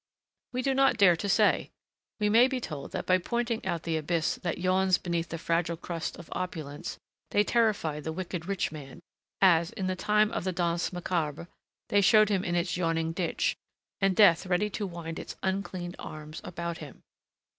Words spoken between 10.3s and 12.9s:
of the Danse Macabre, they showed him its